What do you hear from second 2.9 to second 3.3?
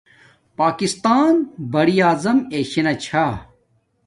چھا